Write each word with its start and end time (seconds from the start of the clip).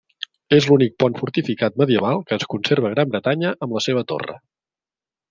És 0.55 0.67
l'únic 0.69 0.93
pont 1.03 1.19
fortificat 1.19 1.77
medieval 1.81 2.23
que 2.31 2.39
es 2.41 2.47
conserva 2.55 2.89
a 2.89 2.93
Gran 2.95 3.13
Bretanya 3.13 3.53
amb 3.67 3.77
la 3.79 3.83
seva 3.89 4.07
torre. 4.15 4.39